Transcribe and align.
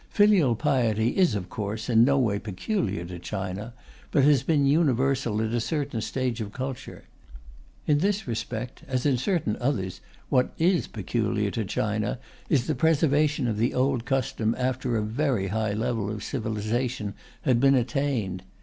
Filial 0.09 0.55
piety 0.55 1.09
is, 1.09 1.35
of 1.35 1.47
course, 1.47 1.87
in 1.87 2.03
no 2.03 2.17
way 2.17 2.39
peculiar 2.39 3.05
to 3.05 3.19
China, 3.19 3.71
but 4.09 4.23
has 4.23 4.41
been 4.41 4.65
universal 4.65 5.39
at 5.43 5.51
a 5.53 5.59
certain 5.61 6.01
stage 6.01 6.41
of 6.41 6.51
culture. 6.51 7.03
In 7.85 7.99
this 7.99 8.27
respect, 8.27 8.81
as 8.87 9.05
in 9.05 9.17
certain 9.17 9.57
others, 9.61 10.01
what 10.29 10.53
is 10.57 10.87
peculiar 10.87 11.51
to 11.51 11.65
China 11.65 12.17
is 12.49 12.65
the 12.65 12.73
preservation 12.73 13.47
of 13.47 13.57
the 13.59 13.75
old 13.75 14.05
custom 14.05 14.55
after 14.57 14.97
a 14.97 15.03
very 15.03 15.49
high 15.49 15.73
level 15.73 16.09
of 16.09 16.23
civilization 16.23 17.13
had 17.43 17.59
been 17.59 17.75
attained. 17.75 18.41